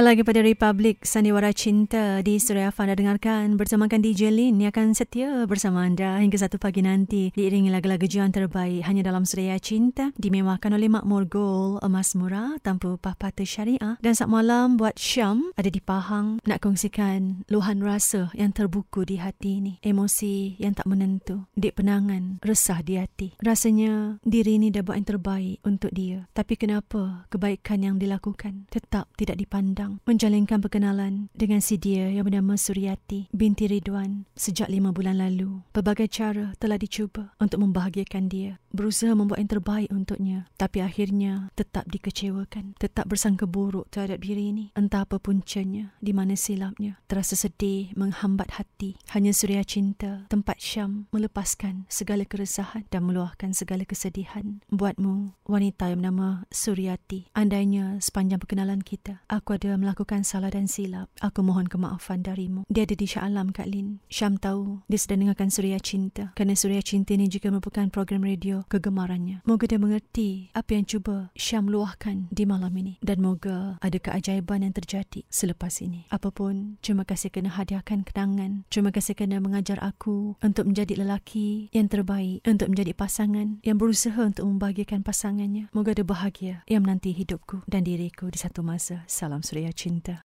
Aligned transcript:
Lagi 0.00 0.24
pada 0.24 0.40
Republik 0.40 1.04
Sandiwara 1.04 1.52
Cinta 1.52 2.24
di 2.24 2.40
Suria 2.40 2.72
Fanda 2.72 2.96
dengarkan. 2.96 3.60
Bersamakan 3.60 4.00
DJ 4.00 4.32
Lin 4.32 4.56
yang 4.56 4.72
akan 4.72 4.96
setia 4.96 5.44
bersama 5.44 5.84
anda 5.84 6.16
hingga 6.16 6.40
satu 6.40 6.56
pagi 6.56 6.80
nanti 6.80 7.28
diiringi 7.36 7.68
lagu-lagu 7.68 8.08
juan 8.08 8.32
terbaik 8.32 8.80
hanya 8.88 9.04
dalam 9.04 9.28
Suria 9.28 9.60
Cinta 9.60 10.08
dimewahkan 10.16 10.72
oleh 10.72 10.88
Makmur 10.88 11.28
Gold 11.28 11.84
emas 11.84 12.16
murah 12.16 12.56
tanpa 12.64 12.96
upah 12.96 13.12
patah 13.12 13.44
syariah 13.44 14.00
dan 14.00 14.16
saat 14.16 14.32
malam 14.32 14.80
buat 14.80 14.96
Syam 14.96 15.52
ada 15.60 15.68
di 15.68 15.84
Pahang. 15.84 16.40
Nak 16.48 16.64
kongsikan 16.64 17.44
luahan 17.52 17.84
rasa 17.84 18.32
yang 18.32 18.56
terbuku 18.56 19.04
di 19.04 19.20
hati 19.20 19.60
ini 19.60 19.84
emosi 19.84 20.56
yang 20.64 20.72
tak 20.72 20.88
menentu 20.88 21.44
dik 21.60 21.76
penangan 21.76 22.40
resah 22.40 22.80
di 22.80 22.96
hati. 22.96 23.36
Rasanya 23.44 24.16
diri 24.24 24.56
ini 24.56 24.72
dah 24.72 24.80
buat 24.80 24.96
yang 24.96 25.12
terbaik 25.12 25.60
untuk 25.60 25.92
dia. 25.92 26.24
Tapi 26.32 26.56
kenapa 26.56 27.28
kebaikan 27.28 27.84
yang 27.84 28.00
dilakukan 28.00 28.64
tetap 28.72 29.12
tidak 29.20 29.36
dipandang 29.36 29.89
sedang 29.90 30.06
menjalinkan 30.06 30.62
perkenalan 30.62 31.26
dengan 31.34 31.58
si 31.58 31.74
dia 31.74 32.06
yang 32.14 32.22
bernama 32.28 32.54
Suryati 32.54 33.26
binti 33.34 33.66
Ridwan 33.66 34.22
sejak 34.38 34.70
lima 34.70 34.94
bulan 34.94 35.18
lalu. 35.18 35.66
Pelbagai 35.74 36.06
cara 36.06 36.54
telah 36.62 36.78
dicuba 36.78 37.34
untuk 37.42 37.58
membahagiakan 37.66 38.30
dia, 38.30 38.62
berusaha 38.70 39.10
membuat 39.18 39.42
yang 39.42 39.50
terbaik 39.50 39.88
untuknya, 39.90 40.46
tapi 40.54 40.78
akhirnya 40.84 41.50
tetap 41.58 41.90
dikecewakan, 41.90 42.78
tetap 42.78 43.10
bersangka 43.10 43.50
buruk 43.50 43.90
terhadap 43.90 44.22
diri 44.22 44.54
ini. 44.54 44.70
Entah 44.78 45.02
apa 45.02 45.18
puncanya, 45.18 45.96
di 45.98 46.14
mana 46.14 46.38
silapnya, 46.38 47.00
terasa 47.10 47.34
sedih, 47.34 47.90
menghambat 47.98 48.60
hati. 48.60 48.94
Hanya 49.10 49.34
Surya 49.34 49.66
Cinta, 49.66 50.28
tempat 50.30 50.62
Syam, 50.62 51.10
melepaskan 51.10 51.88
segala 51.90 52.22
keresahan 52.28 52.86
dan 52.92 53.08
meluahkan 53.08 53.56
segala 53.56 53.82
kesedihan. 53.82 54.62
Buatmu, 54.70 55.34
wanita 55.48 55.90
yang 55.90 56.04
bernama 56.04 56.46
Suryati, 56.52 57.32
andainya 57.34 57.98
sepanjang 57.98 58.38
perkenalan 58.38 58.84
kita, 58.84 59.24
aku 59.26 59.56
ada 59.56 59.79
melakukan 59.80 60.22
salah 60.22 60.52
dan 60.52 60.68
silap, 60.68 61.08
aku 61.24 61.40
mohon 61.40 61.66
kemaafan 61.66 62.20
darimu. 62.20 62.68
Dia 62.68 62.84
ada 62.84 62.94
di 62.94 63.06
Shah 63.08 63.26
Alam, 63.26 63.50
Kak 63.50 63.68
Lin. 63.68 64.00
Syam 64.06 64.36
tahu 64.36 64.84
dia 64.86 65.00
sedang 65.00 65.26
dengarkan 65.26 65.50
Surya 65.50 65.80
Cinta. 65.82 66.32
Kerana 66.36 66.54
Surya 66.56 66.80
Cinta 66.80 67.16
ini 67.16 67.26
juga 67.26 67.50
merupakan 67.50 67.86
program 67.90 68.22
radio 68.24 68.64
kegemarannya. 68.70 69.42
Moga 69.44 69.66
dia 69.66 69.80
mengerti 69.82 70.48
apa 70.56 70.78
yang 70.78 70.86
cuba 70.86 71.34
Syam 71.36 71.68
luahkan 71.68 72.30
di 72.30 72.44
malam 72.48 72.72
ini. 72.78 72.96
Dan 73.04 73.20
moga 73.20 73.76
ada 73.84 73.98
keajaiban 73.98 74.64
yang 74.64 74.72
terjadi 74.72 75.26
selepas 75.26 75.82
ini. 75.84 76.06
Apapun, 76.08 76.80
terima 76.80 77.04
kasih 77.04 77.34
kerana 77.34 77.52
hadiahkan 77.52 78.06
kenangan. 78.06 78.64
Terima 78.70 78.94
kasih 78.94 79.12
kerana 79.12 79.42
mengajar 79.42 79.76
aku 79.82 80.40
untuk 80.40 80.64
menjadi 80.70 81.04
lelaki 81.04 81.68
yang 81.76 81.92
terbaik. 81.92 82.40
Untuk 82.46 82.72
menjadi 82.72 82.96
pasangan 82.96 83.60
yang 83.60 83.76
berusaha 83.76 84.16
untuk 84.16 84.48
membahagiakan 84.48 85.04
pasangannya. 85.04 85.68
Moga 85.76 85.92
dia 85.92 86.06
bahagia 86.06 86.54
yang 86.64 86.88
menanti 86.88 87.12
hidupku 87.12 87.60
dan 87.68 87.84
diriku 87.84 88.32
di 88.32 88.40
satu 88.40 88.64
masa. 88.64 89.04
Salam 89.04 89.44
Surya 89.44 89.59
Cinta. 89.72 90.18